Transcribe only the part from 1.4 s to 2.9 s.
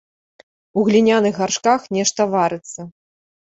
гаршках нешта варыцца.